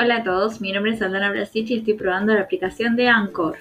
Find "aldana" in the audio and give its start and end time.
1.02-1.32